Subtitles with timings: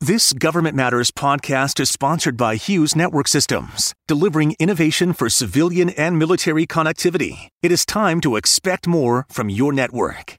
[0.00, 6.16] This Government Matters podcast is sponsored by Hughes Network Systems, delivering innovation for civilian and
[6.16, 7.48] military connectivity.
[7.64, 10.36] It is time to expect more from your network.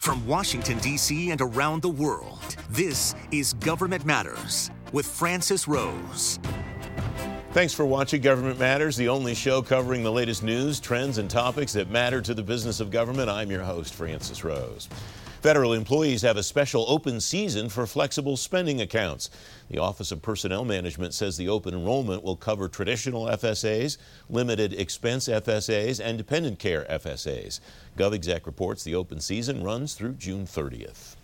[0.00, 1.30] From Washington, D.C.
[1.30, 6.38] and around the world, this is Government Matters with Francis Rose.
[7.52, 11.74] Thanks for watching Government Matters, the only show covering the latest news, trends, and topics
[11.74, 13.28] that matter to the business of government.
[13.28, 14.88] I'm your host, Francis Rose.
[15.44, 19.28] Federal employees have a special open season for flexible spending accounts.
[19.68, 23.98] The Office of Personnel Management says the open enrollment will cover traditional FSAs,
[24.30, 27.60] limited expense FSAs, and dependent care FSAs.
[27.98, 31.16] GovExec reports the open season runs through June 30th.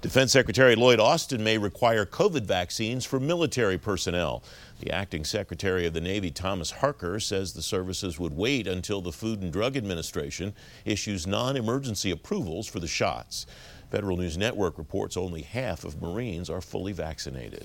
[0.00, 4.44] Defense Secretary Lloyd Austin may require COVID vaccines for military personnel.
[4.80, 9.12] The acting Secretary of the Navy, Thomas Harker, says the services would wait until the
[9.12, 10.54] Food and Drug Administration
[10.84, 13.46] issues non emergency approvals for the shots.
[13.90, 17.64] Federal News Network reports only half of Marines are fully vaccinated.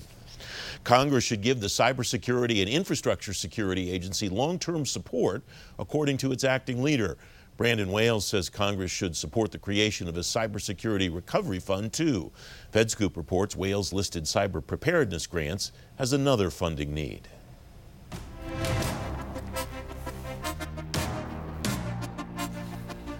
[0.84, 5.42] Congress should give the Cybersecurity and Infrastructure Security Agency long term support,
[5.78, 7.18] according to its acting leader.
[7.62, 12.32] Brandon Wales says Congress should support the creation of a cybersecurity recovery fund, too.
[12.72, 17.28] FedScoop reports Wales listed cyber preparedness grants as another funding need.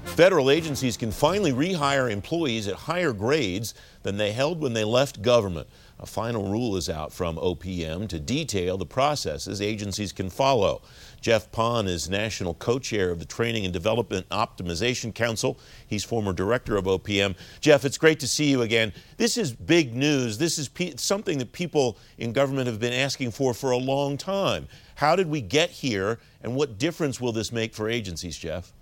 [0.06, 5.22] Federal agencies can finally rehire employees at higher grades than they held when they left
[5.22, 5.68] government.
[6.00, 10.82] A final rule is out from OPM to detail the processes agencies can follow.
[11.22, 15.56] Jeff Pon is national co chair of the Training and Development Optimization Council.
[15.86, 17.36] He's former director of OPM.
[17.60, 18.92] Jeff, it's great to see you again.
[19.16, 20.36] This is big news.
[20.36, 24.18] This is pe- something that people in government have been asking for for a long
[24.18, 24.66] time.
[24.96, 28.72] How did we get here, and what difference will this make for agencies, Jeff?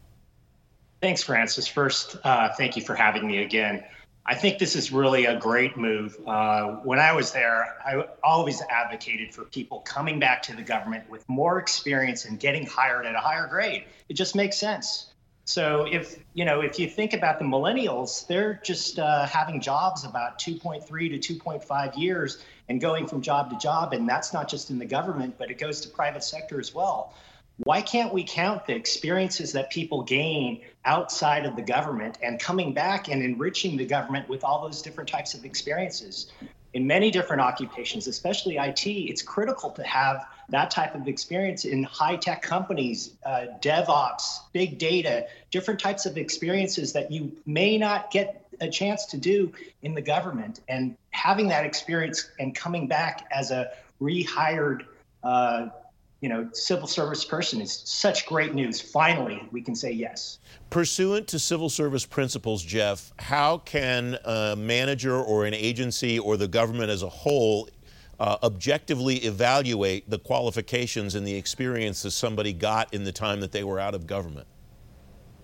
[1.03, 1.67] Thanks, Francis.
[1.67, 3.85] First, uh, thank you for having me again.
[4.31, 6.17] I think this is really a great move.
[6.25, 11.11] Uh, when I was there, I always advocated for people coming back to the government
[11.11, 13.87] with more experience and getting hired at a higher grade.
[14.09, 15.09] It just makes sense.
[15.47, 20.05] So if you know, if you think about the millennials, they're just uh, having jobs
[20.05, 20.87] about 2.3
[21.21, 22.39] to 2.5 years
[22.69, 25.59] and going from job to job, and that's not just in the government, but it
[25.59, 27.15] goes to private sector as well
[27.65, 32.73] why can't we count the experiences that people gain outside of the government and coming
[32.73, 36.33] back and enriching the government with all those different types of experiences?
[36.73, 41.83] In many different occupations, especially IT, it's critical to have that type of experience in
[41.83, 48.11] high tech companies, uh, DevOps, big data, different types of experiences that you may not
[48.11, 50.61] get a chance to do in the government.
[50.69, 54.87] And having that experience and coming back as a rehired
[55.23, 55.69] uh,
[56.21, 58.81] you know, civil service person is such great news.
[58.81, 60.39] Finally, we can say yes.
[60.69, 66.49] Pursuant to civil service principles, Jeff, how can a manager or an agency or the
[66.49, 67.69] government as a whole
[68.19, 73.53] uh, objectively evaluate the qualifications and the experience that somebody got in the time that
[73.53, 74.47] they were out of government?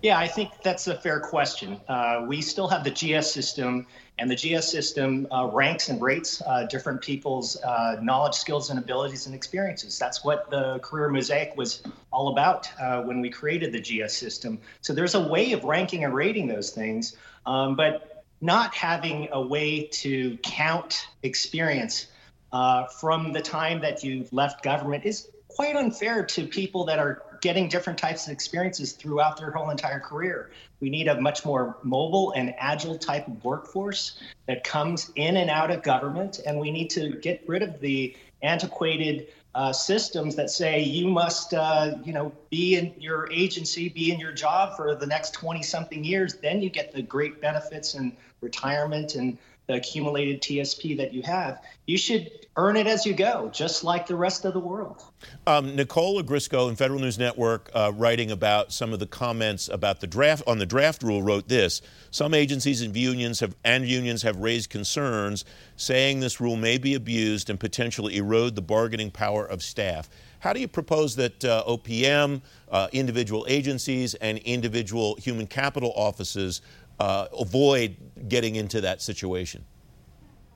[0.07, 1.81] Yeah, I think that's a fair question.
[1.85, 3.85] Uh, we still have the GS system,
[4.17, 8.79] and the GS system uh, ranks and rates uh, different people's uh, knowledge, skills, and
[8.79, 9.99] abilities and experiences.
[9.99, 14.59] That's what the Career Mosaic was all about uh, when we created the GS system.
[14.79, 19.41] So there's a way of ranking and rating those things, um, but not having a
[19.41, 22.07] way to count experience
[22.53, 27.23] uh, from the time that you've left government is quite unfair to people that are
[27.41, 30.51] getting different types of experiences throughout their whole entire career.
[30.81, 35.49] We need a much more mobile and agile type of workforce that comes in and
[35.49, 40.51] out of government, and we need to get rid of the antiquated uh, systems that
[40.51, 44.93] say you must, uh, you know, be in your agency, be in your job for
[44.93, 46.35] the next 20 something years.
[46.35, 51.63] Then you get the great benefits and retirement and the accumulated TSP that you have.
[51.87, 55.03] You should earn it as you go, just like the rest of the world.
[55.45, 60.01] Um, Nicole Ogrysko in Federal News Network, uh, writing about some of the comments about
[60.01, 64.23] the draft on the draft rule, wrote this: Some agencies and unions have and unions
[64.23, 69.45] have raised concerns, saying this rule may be abused and potentially erode the bargaining power
[69.45, 70.09] of staff.
[70.39, 72.41] How do you propose that uh, OPM,
[72.71, 76.61] uh, individual agencies, and individual human capital offices
[76.99, 77.95] uh, avoid
[78.27, 79.63] getting into that situation?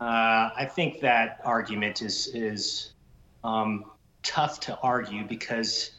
[0.02, 2.94] Uh, I think that argument is is
[3.44, 3.86] um,
[4.24, 5.92] tough to argue because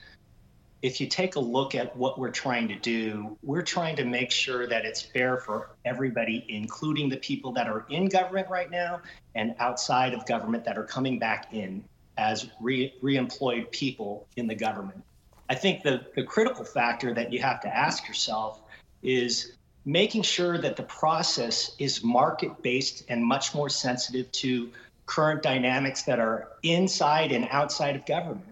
[0.82, 4.32] if you take a look at what we're trying to do, we're trying to make
[4.32, 9.00] sure that it's fair for everybody, including the people that are in government right now
[9.36, 11.84] and outside of government that are coming back in
[12.18, 15.00] as re- reemployed people in the government.
[15.48, 18.60] I think the, the critical factor that you have to ask yourself
[19.04, 19.52] is
[19.84, 24.70] making sure that the process is market based and much more sensitive to
[25.06, 28.46] current dynamics that are inside and outside of government.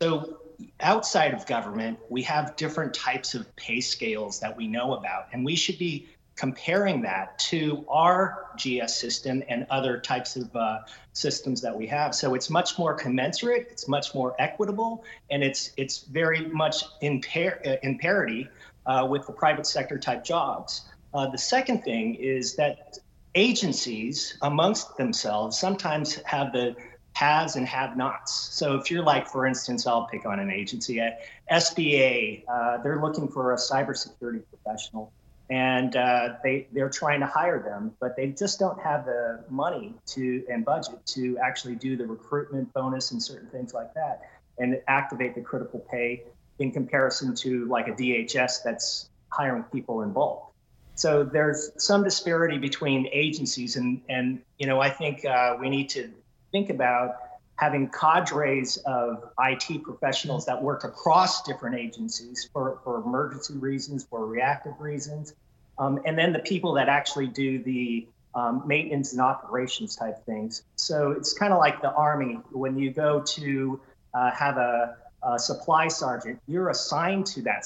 [0.00, 0.38] So,
[0.80, 5.44] outside of government, we have different types of pay scales that we know about, and
[5.44, 10.80] we should be comparing that to our GS system and other types of uh,
[11.14, 12.14] systems that we have.
[12.14, 17.22] So it's much more commensurate, it's much more equitable, and it's it's very much in,
[17.22, 18.48] par- uh, in parity
[18.86, 20.86] uh, with the private sector type jobs.
[21.14, 22.98] Uh, the second thing is that
[23.34, 26.74] agencies amongst themselves sometimes have the
[27.12, 28.32] haves and have nots.
[28.32, 33.00] So if you're like, for instance, I'll pick on an agency at SBA, uh, they're
[33.00, 35.12] looking for a cybersecurity professional
[35.48, 39.94] and uh, they they're trying to hire them, but they just don't have the money
[40.06, 44.22] to and budget to actually do the recruitment bonus and certain things like that,
[44.58, 46.24] and activate the critical pay
[46.58, 50.52] in comparison to like a DHS that's hiring people in bulk.
[50.94, 55.90] So there's some disparity between agencies, and and you know I think uh, we need
[55.90, 56.10] to
[56.52, 57.16] think about
[57.56, 64.26] having cadres of IT professionals that work across different agencies for, for emergency reasons, for
[64.26, 65.34] reactive reasons,
[65.78, 70.62] um, and then the people that actually do the um, maintenance and operations type things.
[70.76, 72.34] So it's kind of like the Army.
[72.50, 73.80] When you go to
[74.12, 74.96] uh, have a,
[75.34, 77.64] a, supply sergeant, you're assigned to that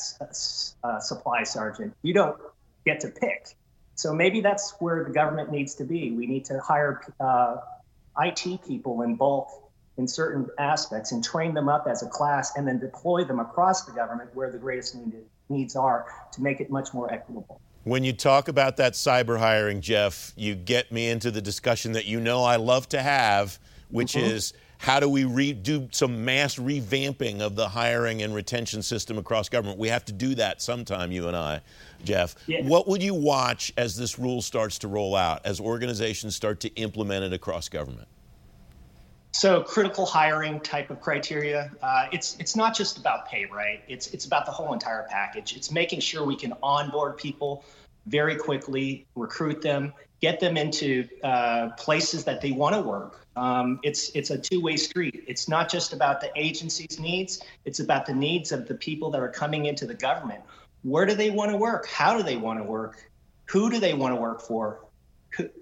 [0.83, 1.95] uh, supply sergeant.
[2.03, 2.37] You don't
[2.85, 3.57] get to pick.
[3.95, 6.11] So maybe that's where the government needs to be.
[6.11, 7.57] We need to hire uh,
[8.19, 9.49] IT people in bulk
[9.99, 13.85] in certain aspects and train them up as a class and then deploy them across
[13.85, 15.15] the government where the greatest need,
[15.51, 17.61] needs are to make it much more equitable.
[17.85, 22.07] When you talk about that cyber hiring, Jeff, you get me into the discussion that
[22.07, 23.59] you know I love to have,
[23.91, 24.27] which mm-hmm.
[24.27, 29.19] is how do we re- do some mass revamping of the hiring and retention system
[29.19, 29.79] across government?
[29.79, 31.61] We have to do that sometime, you and I,
[32.03, 32.35] Jeff.
[32.47, 32.63] Yeah.
[32.63, 36.75] What would you watch as this rule starts to roll out, as organizations start to
[36.77, 38.09] implement it across government?
[39.33, 43.83] So critical hiring type of criteria, uh, it's it's not just about pay, right?
[43.87, 45.55] It's it's about the whole entire package.
[45.57, 47.65] It's making sure we can onboard people
[48.07, 53.27] very quickly, recruit them, get them into uh, places that they want to work.
[53.37, 55.25] Um, it's it's a two-way street.
[55.27, 57.43] It's not just about the agency's needs.
[57.65, 60.43] It's about the needs of the people that are coming into the government.
[60.83, 61.87] Where do they want to work?
[61.89, 63.11] How do they want to work?
[63.47, 64.81] Who do they want to work for?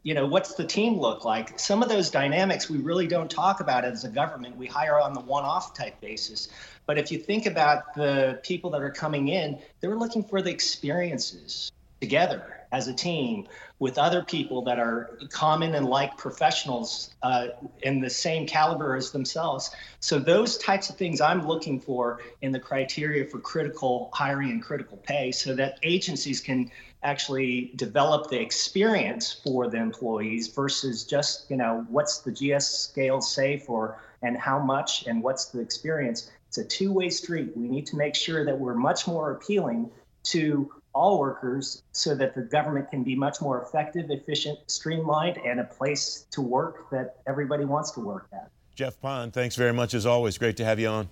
[0.03, 3.61] you know what's the team look like some of those dynamics we really don't talk
[3.61, 6.49] about as a government we hire on the one-off type basis
[6.87, 10.51] but if you think about the people that are coming in they're looking for the
[10.51, 11.71] experiences
[12.01, 13.47] together as a team
[13.79, 17.49] with other people that are common and like professionals uh,
[17.83, 19.71] in the same caliber as themselves.
[20.01, 24.63] So, those types of things I'm looking for in the criteria for critical hiring and
[24.63, 26.71] critical pay so that agencies can
[27.03, 33.21] actually develop the experience for the employees versus just, you know, what's the GS scale
[33.21, 36.31] say for and how much and what's the experience.
[36.49, 37.57] It's a two way street.
[37.57, 39.91] We need to make sure that we're much more appealing
[40.25, 45.61] to all workers so that the government can be much more effective, efficient, streamlined, and
[45.61, 48.51] a place to work that everybody wants to work at.
[48.75, 50.37] Jeff Pon, thanks very much as always.
[50.39, 51.09] Great to have you on.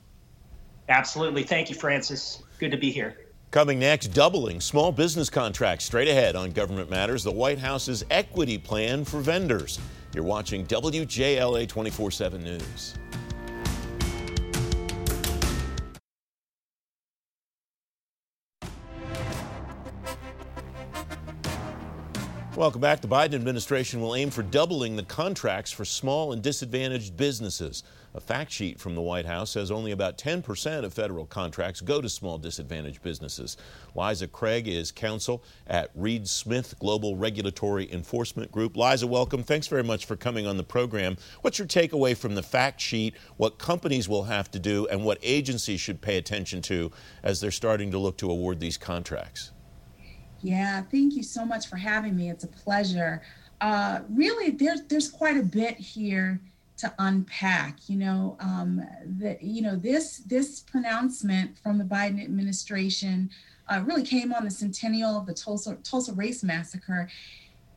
[0.88, 1.44] Absolutely.
[1.44, 2.42] Thank you, Francis.
[2.58, 3.26] Good to be here.
[3.52, 5.84] Coming next, doubling small business contracts.
[5.84, 9.78] Straight ahead on Government Matters, the White House's equity plan for vendors.
[10.14, 12.94] You're watching WJLA 24 7 News.
[22.56, 23.02] Welcome back.
[23.02, 27.82] The Biden administration will aim for doubling the contracts for small and disadvantaged businesses.
[28.14, 32.00] A fact sheet from the White House says only about 10% of federal contracts go
[32.00, 33.58] to small disadvantaged businesses.
[33.94, 38.74] Liza Craig is counsel at Reed Smith Global Regulatory Enforcement Group.
[38.74, 39.42] Liza, welcome.
[39.42, 41.18] Thanks very much for coming on the program.
[41.42, 45.18] What's your takeaway from the fact sheet, what companies will have to do, and what
[45.22, 46.90] agencies should pay attention to
[47.22, 49.52] as they're starting to look to award these contracts?
[50.46, 52.30] Yeah, thank you so much for having me.
[52.30, 53.20] It's a pleasure.
[53.60, 56.40] Uh, really, there's there's quite a bit here
[56.76, 57.88] to unpack.
[57.88, 58.80] You know, um,
[59.18, 63.28] that you know this this pronouncement from the Biden administration
[63.68, 67.08] uh, really came on the centennial of the Tulsa Tulsa race massacre.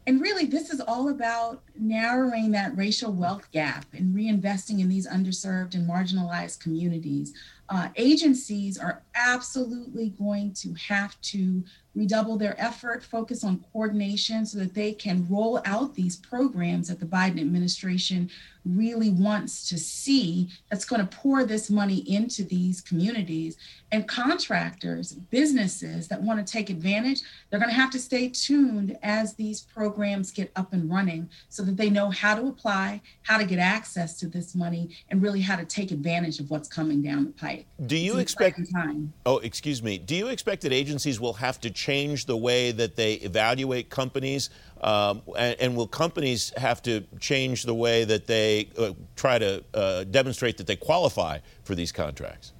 [0.05, 5.07] And really, this is all about narrowing that racial wealth gap and reinvesting in these
[5.07, 7.33] underserved and marginalized communities.
[7.69, 11.63] uh, agencies are absolutely going to have to
[11.95, 16.99] redouble their effort, focus on coordination so that they can roll out these programs that
[16.99, 18.29] the Biden administration
[18.65, 23.57] really wants to see that's going to pour this money into these communities.
[23.91, 28.97] And contractors, businesses that want to take advantage, they're going to have to stay tuned
[29.01, 33.37] as these programs get up and running so that they know how to apply, how
[33.37, 37.01] to get access to this money, and really how to take advantage of what's coming
[37.01, 37.65] down the pike.
[37.87, 39.11] Do you expect time?
[39.25, 39.97] Oh, excuse me.
[39.97, 44.49] Do you expect that agencies will have to change the way that they evaluate companies?
[44.81, 49.63] Um, and, and, will companies have to change the way that they uh, try to
[49.73, 52.53] uh, demonstrate that they qualify for these contracts?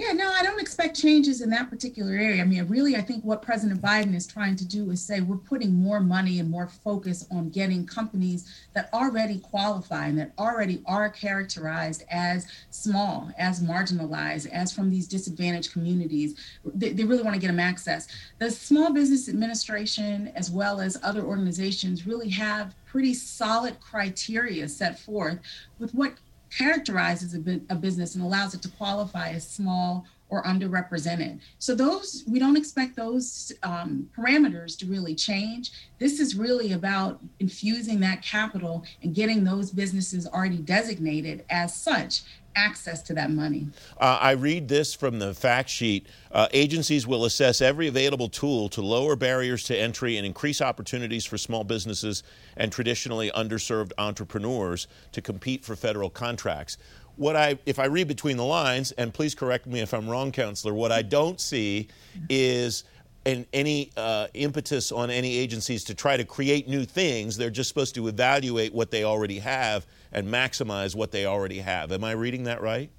[0.00, 2.40] Yeah, no, I don't expect changes in that particular area.
[2.40, 5.36] I mean, really, I think what President Biden is trying to do is say we're
[5.36, 10.82] putting more money and more focus on getting companies that already qualify and that already
[10.86, 16.34] are characterized as small, as marginalized, as from these disadvantaged communities.
[16.64, 18.08] They, they really want to get them access.
[18.38, 24.98] The Small Business Administration, as well as other organizations, really have pretty solid criteria set
[24.98, 25.40] forth
[25.78, 26.14] with what
[26.50, 31.40] characterizes a, bu- a business and allows it to qualify as small or underrepresented.
[31.58, 35.72] So those we don't expect those um, parameters to really change.
[35.98, 42.22] This is really about infusing that capital and getting those businesses already designated as such
[42.56, 43.66] access to that money.
[43.98, 46.06] Uh, I read this from the fact sheet.
[46.32, 51.24] Uh, agencies will assess every available tool to lower barriers to entry and increase opportunities
[51.24, 52.22] for small businesses
[52.56, 56.76] and traditionally underserved entrepreneurs to compete for federal contracts.
[57.16, 60.32] What I, if I read between the lines, and please correct me if I'm wrong,
[60.32, 61.88] Counselor, what I don't see
[62.28, 62.84] is
[63.26, 67.36] and any uh, impetus on any agencies to try to create new things.
[67.36, 71.92] They're just supposed to evaluate what they already have and maximize what they already have.
[71.92, 72.90] Am I reading that right?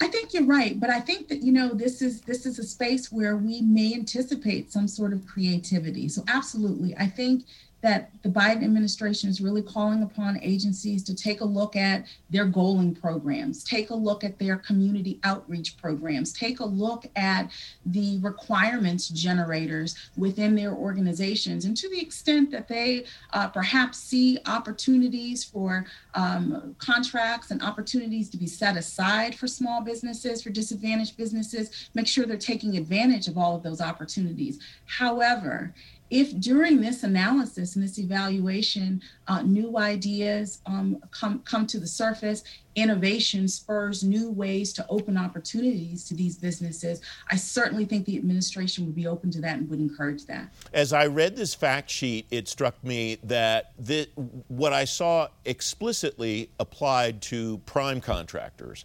[0.00, 2.62] I think you're right, but I think that you know this is this is a
[2.62, 6.08] space where we may anticipate some sort of creativity.
[6.08, 7.44] So absolutely, I think
[7.80, 12.46] that the Biden administration is really calling upon agencies to take a look at their
[12.46, 17.50] goaling programs, take a look at their community outreach programs, take a look at
[17.86, 21.64] the requirements generators within their organizations.
[21.64, 28.28] And to the extent that they uh, perhaps see opportunities for um, contracts and opportunities
[28.30, 33.28] to be set aside for small businesses, for disadvantaged businesses, make sure they're taking advantage
[33.28, 34.58] of all of those opportunities.
[34.86, 35.72] However,
[36.10, 41.86] if during this analysis and this evaluation, uh, new ideas um, come, come to the
[41.86, 47.00] surface, innovation spurs new ways to open opportunities to these businesses,
[47.30, 50.52] I certainly think the administration would be open to that and would encourage that.
[50.72, 54.08] As I read this fact sheet, it struck me that the,
[54.48, 58.84] what I saw explicitly applied to prime contractors.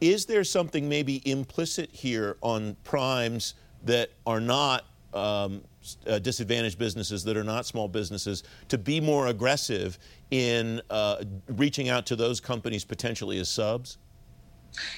[0.00, 5.62] Is there something maybe implicit here on primes that are not um,
[6.06, 9.98] uh, disadvantaged businesses that are not small businesses to be more aggressive
[10.30, 13.98] in uh, reaching out to those companies potentially as subs?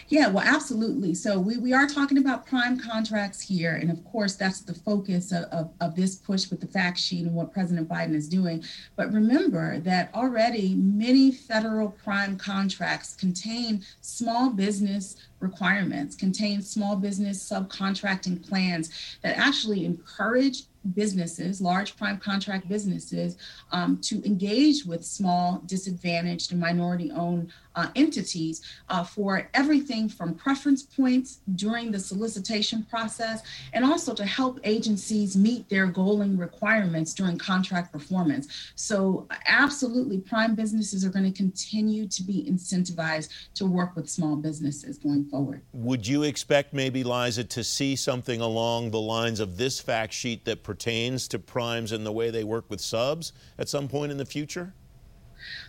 [0.09, 1.14] Yeah, well, absolutely.
[1.14, 3.76] So we, we are talking about prime contracts here.
[3.76, 7.26] And of course, that's the focus of, of, of, this push with the fact sheet
[7.26, 8.62] and what President Biden is doing.
[8.97, 17.49] But remember that already many federal prime contracts contain small business requirements, contain small business
[17.49, 18.90] subcontracting plans
[19.22, 23.37] that actually encourage businesses, large prime contract businesses,
[23.70, 30.34] um, to engage with small, disadvantaged, and minority owned uh, entities uh, for everything from
[30.34, 37.14] preference points during the solicitation process and also to help agencies meet their goaling requirements
[37.14, 38.72] during contract performance.
[38.75, 44.37] So, absolutely, prime businesses are going to continue to be incentivized to work with small
[44.37, 45.62] businesses going forward.
[45.73, 50.45] Would you expect maybe, Liza, to see something along the lines of this fact sheet
[50.45, 54.19] that pertains to primes and the way they work with subs at some point in
[54.19, 54.75] the future?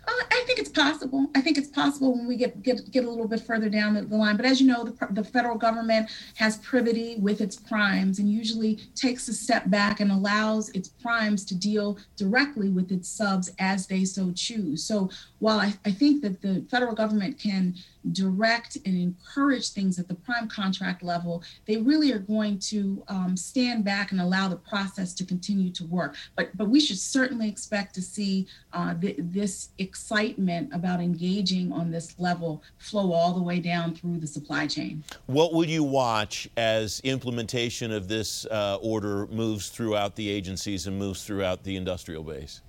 [0.08, 1.28] Uh, I think it's possible.
[1.34, 4.04] I think it's possible when we get get, get a little bit further down the,
[4.04, 4.38] the line.
[4.38, 8.82] But as you know, the, the federal government has privity with its primes and usually
[8.94, 13.88] takes a step back and allows its primes to deal directly with its subs as
[13.88, 14.84] they so choose.
[14.84, 17.74] So while I, I think that the federal government can
[18.12, 23.38] direct and encourage things at the prime contract level, they really are going to um,
[23.38, 26.16] stand back and allow the process to continue to work.
[26.36, 31.92] But but we should certainly expect to see uh, th- this excitement about engaging on
[31.92, 35.04] this level flow all the way down through the supply chain.
[35.28, 40.98] What will you watch as implementation of this uh, order moves throughout the agencies and
[40.98, 42.62] moves throughout the industrial base?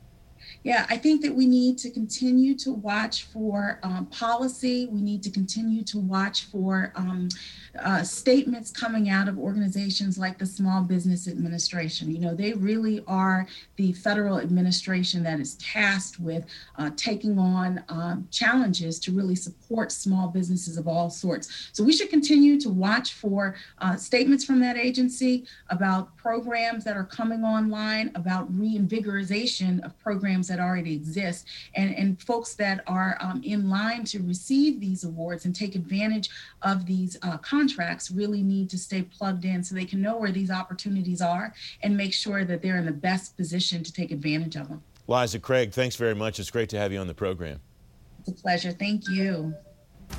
[0.64, 4.88] Yeah, I think that we need to continue to watch for um, policy.
[4.90, 7.28] We need to continue to watch for um,
[7.78, 12.11] uh, statements coming out of organizations like the Small Business Administration.
[12.11, 16.47] You know, they really are the federal administration that is tasked with
[16.78, 21.68] uh, taking on um, challenges to really support small businesses of all sorts.
[21.73, 26.97] So we should continue to watch for uh, statements from that agency about programs that
[26.97, 33.19] are coming online, about reinvigorization of programs that already exist, and, and folks that are
[33.21, 36.31] um, in line to receive these awards and take advantage
[36.62, 40.33] of these uh, contracts really need to stay plugged in so they can know where
[40.33, 41.52] these opportunities are
[41.83, 44.83] and make sure that they're in the best position to take advantage of them.
[45.07, 46.40] Liza Craig, thanks very much.
[46.40, 47.61] It's great to have you on the program.
[48.21, 48.73] It's a pleasure.
[48.73, 49.54] Thank you.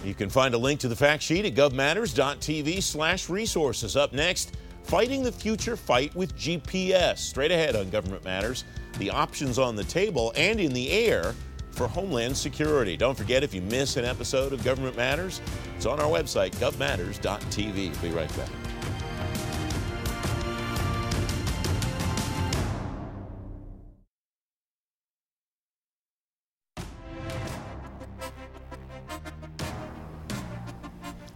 [0.03, 3.97] You can find a link to the fact sheet at govmatters.tv slash resources.
[3.97, 7.17] Up next, fighting the future fight with GPS.
[7.17, 8.63] Straight ahead on Government Matters,
[8.99, 11.33] the options on the table and in the air
[11.71, 12.95] for Homeland Security.
[12.95, 15.41] Don't forget, if you miss an episode of Government Matters,
[15.75, 18.01] it's on our website, govmatters.tv.
[18.01, 18.64] Be right back.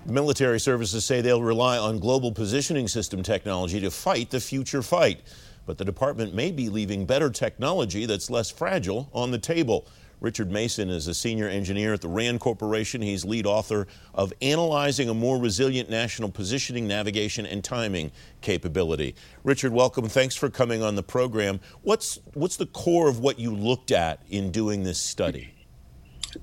[0.10, 5.22] Military services say they'll rely on global positioning system technology to fight the future fight.
[5.66, 9.88] But the department may be leaving better technology that's less fragile on the table.
[10.22, 13.02] Richard Mason is a senior engineer at the RAND Corporation.
[13.02, 18.12] He's lead author of Analyzing a More Resilient National Positioning, Navigation, and Timing
[18.42, 19.16] Capability.
[19.44, 20.10] Richard, welcome.
[20.10, 21.62] Thanks for coming on the program.
[21.84, 25.54] What's, what's the core of what you looked at in doing this study?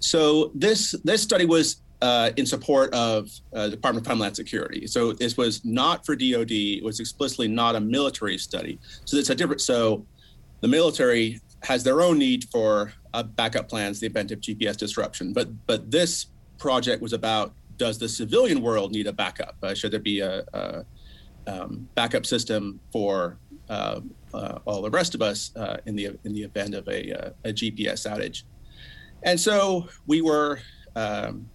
[0.00, 4.86] So this this study was uh, in support of uh, Department of Homeland Security.
[4.86, 6.50] So this was not for DoD.
[6.50, 8.78] It was explicitly not a military study.
[9.04, 9.60] So it's a different.
[9.60, 10.04] So
[10.60, 15.32] the military has their own need for uh, backup plans the event of GPS disruption.
[15.32, 16.26] But but this
[16.58, 19.56] project was about does the civilian world need a backup?
[19.62, 20.84] Uh, should there be a, a
[21.46, 23.38] um, backup system for
[23.68, 24.00] uh,
[24.32, 25.52] uh, all the rest of us
[25.86, 28.42] in the in the event of a, a GPS outage?
[29.22, 30.60] And so we were
[30.94, 31.48] um,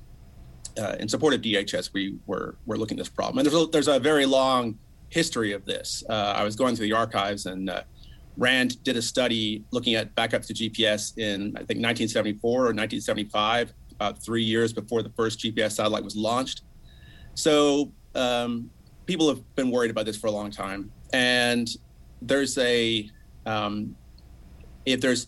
[0.80, 3.68] uh, in support of DHS, we were were looking at this problem, and there's a,
[3.68, 4.78] there's a very long
[5.10, 6.04] history of this.
[6.10, 7.84] Uh, I was going through the archives, and uh,
[8.38, 13.74] Rand did a study looking at backups to GPS in I think 1974 or 1975,
[13.92, 16.64] about three years before the first GPS satellite was launched.
[17.36, 18.70] So um,
[19.06, 21.70] people have been worried about this for a long time, and
[22.22, 23.10] there's a
[23.46, 23.96] um,
[24.86, 25.28] if there's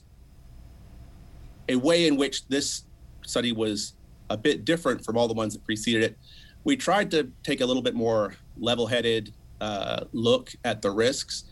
[1.70, 2.84] a way in which this
[3.26, 3.94] study was
[4.30, 6.18] a bit different from all the ones that preceded it.
[6.64, 11.46] We tried to take a little bit more level headed uh, look at the risks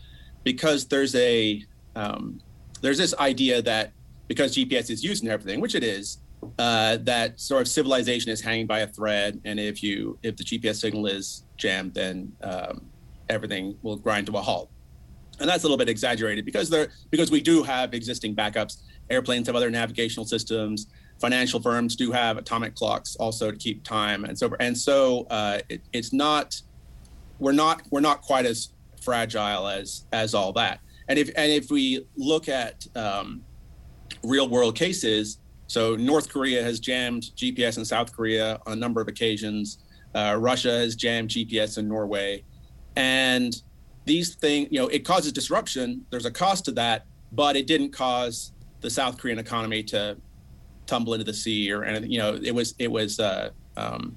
[0.44, 1.64] because there's a
[1.96, 2.40] um,
[2.80, 3.92] there's this idea that
[4.28, 6.18] because GPS is used in everything, which it is,
[6.58, 10.44] uh, that sort of civilization is hanging by a thread, and if you if the
[10.44, 12.82] GPS signal is jammed, then um,
[13.28, 14.68] everything will grind to a halt.
[15.40, 18.82] And that's a little bit exaggerated because there because we do have existing backups.
[19.10, 20.88] Airplanes have other navigational systems
[21.22, 25.60] financial firms do have atomic clocks also to keep time and so and so uh,
[25.68, 26.60] it, it's not
[27.38, 30.80] we're not we're not quite as fragile as as all that.
[31.08, 33.42] And if and if we look at um,
[34.24, 39.00] real world cases so north korea has jammed gps in south korea on a number
[39.00, 39.78] of occasions.
[40.14, 42.42] Uh, russia has jammed gps in norway.
[42.96, 43.54] And
[44.04, 46.04] these things you know it causes disruption.
[46.10, 50.16] There's a cost to that but it didn't cause the south korean economy to
[50.92, 52.10] tumble into the sea or anything.
[52.10, 54.16] You know, it was it was uh, um,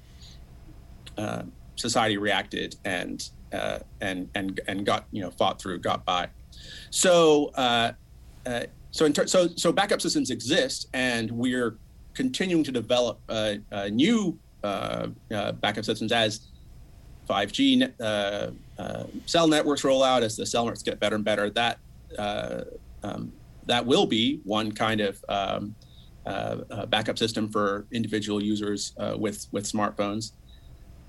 [1.16, 1.42] uh,
[1.76, 6.28] society reacted and uh, and and and got you know fought through, got by.
[6.90, 7.92] So uh,
[8.44, 11.78] uh, so ter- so so backup systems exist, and we're
[12.12, 13.54] continuing to develop uh,
[13.90, 16.48] new backup systems as
[17.28, 21.48] 5G uh cell networks roll out, as the cell networks get better and better.
[21.50, 21.78] That
[22.18, 23.32] um,
[23.66, 25.85] that will be one kind of um, uh,
[26.88, 30.32] backup system for individual users uh, with with smartphones.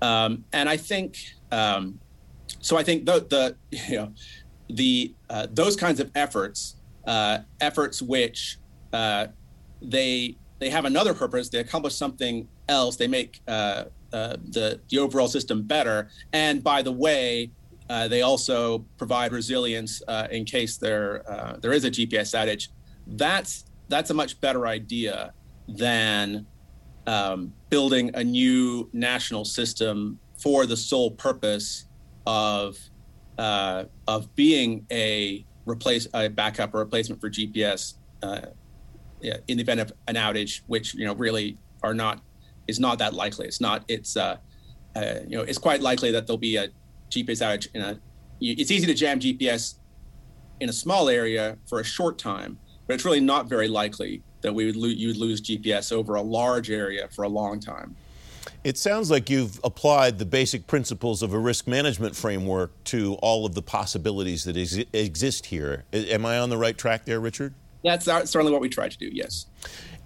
[0.00, 1.18] Um, and I think
[1.50, 1.98] um,
[2.60, 2.76] so.
[2.76, 3.56] I think the, the
[3.88, 4.12] you know
[4.70, 6.76] the uh, those kinds of efforts,
[7.06, 8.58] uh, efforts which
[8.92, 9.26] uh,
[9.82, 11.48] they they have another purpose.
[11.48, 12.96] They accomplish something else.
[12.96, 16.10] They make uh, the the overall system better.
[16.32, 17.50] And by the way,
[17.88, 20.00] they also provide resilience
[20.30, 22.68] in case there there is a GPS outage.
[23.06, 25.32] That's that's a much better idea
[25.68, 26.46] than
[27.06, 31.86] um, building a new national system for the sole purpose
[32.26, 32.78] of
[33.38, 38.40] uh, of being a replace a backup or replacement for GPS uh,
[39.22, 42.20] in the event of an outage, which you know really are not
[42.66, 43.46] is not that likely.
[43.46, 43.84] It's not.
[43.88, 44.36] It's uh,
[44.96, 46.68] uh, you know it's quite likely that there'll be a
[47.10, 47.98] GPS outage in a.
[48.40, 49.78] It's easy to jam GPS
[50.60, 54.52] in a small area for a short time, but it's really not very likely that
[54.52, 57.94] we would lo- you would lose GPS over a large area for a long time.
[58.64, 63.44] It sounds like you've applied the basic principles of a risk management framework to all
[63.46, 65.84] of the possibilities that ex- exist here.
[65.92, 67.54] Am I on the right track there, Richard?
[67.84, 69.10] That's certainly what we try to do.
[69.12, 69.46] Yes.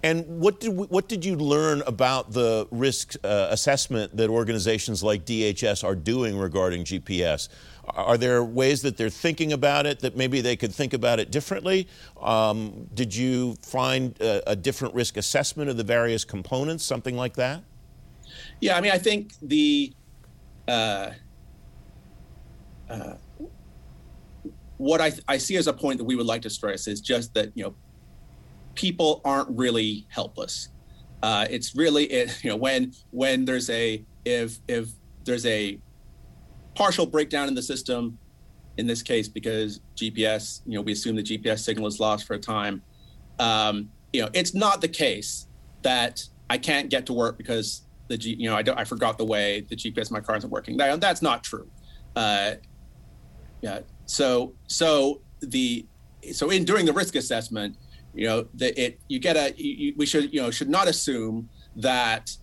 [0.03, 5.01] And what did we, what did you learn about the risk uh, assessment that organizations
[5.01, 7.47] like DHS are doing regarding GPS?
[7.85, 11.31] Are there ways that they're thinking about it that maybe they could think about it
[11.31, 11.87] differently?
[12.21, 17.35] Um, did you find a, a, different risk assessment of the various components, something like
[17.35, 17.61] that?
[18.61, 19.93] Yeah, I mean, I think the
[20.67, 21.11] uh,
[22.89, 23.13] uh,
[24.77, 27.33] what I, I see as a point that we would like to stress is just
[27.33, 27.75] that you know
[28.75, 30.69] people aren't really helpless.
[31.21, 34.89] Uh, it's really it, you know when when there's a if if
[35.25, 35.79] there's a
[36.75, 38.17] partial breakdown in the system,
[38.77, 42.33] in this case because GPS you know we assume the GPS signal is lost for
[42.33, 42.81] a time.
[43.39, 45.47] Um, you know it's not the case
[45.81, 49.17] that I can't get to work because the G, you know I don't I forgot
[49.17, 50.77] the way the GPS my car isn't working.
[50.77, 51.69] That, that's not true.
[52.15, 52.53] Uh,
[53.61, 53.79] yeah.
[54.05, 55.85] So so the
[56.31, 57.77] so in during the risk assessment,
[58.13, 61.49] you know, that it you get a you, we should you know should not assume
[61.75, 62.35] that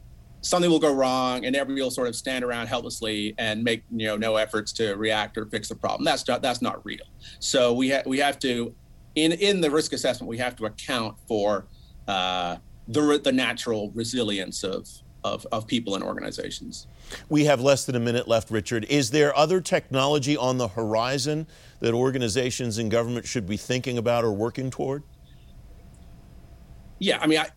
[0.43, 4.07] something will go wrong and everybody will sort of stand around helplessly and make you
[4.07, 6.05] know no efforts to react or fix the problem.
[6.05, 7.05] That's not that's not real.
[7.39, 8.75] So we have we have to
[9.15, 11.67] in in the risk assessment we have to account for
[12.09, 12.57] uh,
[12.89, 14.87] the the natural resilience of
[15.23, 16.87] of, of people and organizations.
[17.29, 18.87] We have less than a minute left, Richard.
[18.89, 21.47] Is there other technology on the horizon
[21.81, 25.03] that organizations and government should be thinking about or working toward?
[26.99, 27.49] Yeah, I mean, I,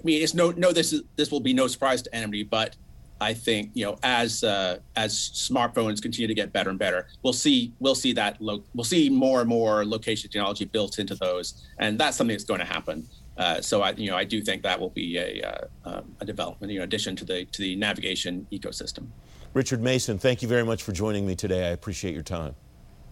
[0.00, 0.72] I mean, it's no, no.
[0.72, 2.76] This is this will be no surprise to anybody, but
[3.20, 7.34] I think you know, as uh, as smartphones continue to get better and better, we'll
[7.34, 11.66] see we'll see that lo- we'll see more and more location technology built into those,
[11.78, 13.06] and that's something that's going to happen.
[13.36, 16.26] Uh, so I, you know, I do think that will be a, uh, um, a
[16.26, 19.06] development, you know, addition to the to the navigation ecosystem.
[19.52, 21.66] Richard Mason, thank you very much for joining me today.
[21.66, 22.54] I appreciate your time.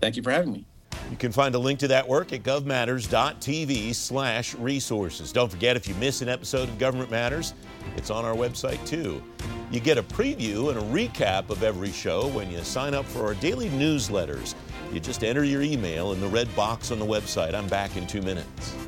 [0.01, 0.66] Thank you for having me.
[1.11, 5.33] You can find a link to that work at govmatters.tv slash resources.
[5.33, 7.55] Don't forget, if you miss an episode of Government Matters,
[7.96, 9.22] it's on our website too.
[9.70, 13.24] You get a preview and a recap of every show when you sign up for
[13.24, 14.55] our daily newsletters.
[14.92, 17.55] You just enter your email in the red box on the website.
[17.55, 18.88] I'm back in two minutes.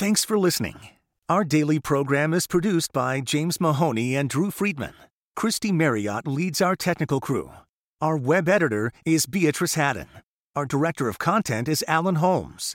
[0.00, 0.88] Thanks for listening.
[1.28, 4.94] Our daily program is produced by James Mahoney and Drew Friedman.
[5.36, 7.52] Christy Marriott leads our technical crew.
[8.00, 10.08] Our web editor is Beatrice Haddon.
[10.56, 12.74] Our director of content is Alan Holmes.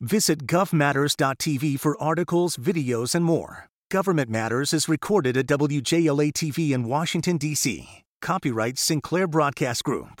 [0.00, 3.68] Visit govmatters.tv for articles, videos, and more.
[3.90, 7.88] Government Matters is recorded at WJLA TV in Washington, D.C.
[8.20, 10.20] Copyright Sinclair Broadcast Group.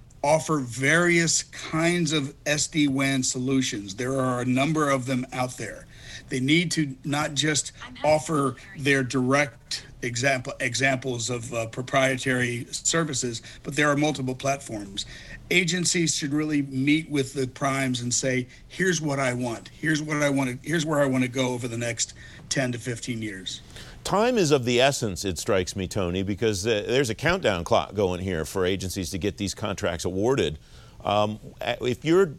[0.23, 3.95] offer various kinds of SD WAN solutions.
[3.95, 5.87] There are a number of them out there.
[6.29, 7.71] They need to not just
[8.03, 15.05] offer their direct example examples of uh, proprietary services, but there are multiple platforms.
[15.49, 19.69] Agencies should really meet with the primes and say, "Here's what I want.
[19.73, 20.67] Here's what I want to.
[20.67, 22.13] Here's where I want to go over the next
[22.49, 23.61] 10 to 15 years."
[24.03, 27.93] Time is of the essence, it strikes me, Tony, because uh, there's a countdown clock
[27.93, 30.59] going here for agencies to get these contracts awarded.
[31.03, 32.33] Um, if you're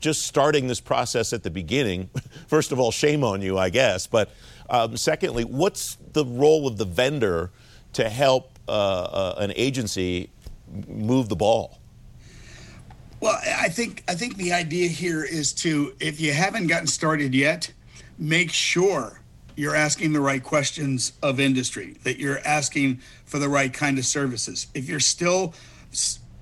[0.00, 2.10] just starting this process at the beginning,
[2.48, 4.06] first of all, shame on you, I guess.
[4.06, 4.30] But
[4.68, 7.50] um, secondly, what's the role of the vendor
[7.94, 10.30] to help uh, uh, an agency
[10.88, 11.78] move the ball?
[13.20, 17.34] Well, I think I think the idea here is to, if you haven't gotten started
[17.34, 17.72] yet,
[18.18, 19.21] make sure
[19.56, 24.06] you're asking the right questions of industry, that you're asking for the right kind of
[24.06, 24.66] services.
[24.74, 25.54] If you're still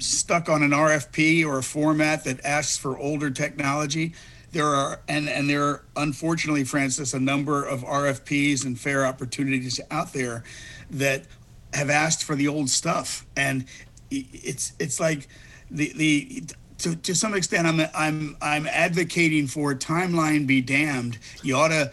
[0.03, 4.15] stuck on an RFP or a format that asks for older technology.
[4.53, 9.81] There are and and there are unfortunately, Francis, a number of RFPs and fair opportunities
[9.91, 10.43] out there
[10.91, 11.25] that
[11.73, 13.65] have asked for the old stuff, and
[14.11, 15.29] it's it's like
[15.71, 16.45] the the
[16.79, 21.19] to, to some extent I'm I'm I'm advocating for timeline be damned.
[21.45, 21.93] You ought to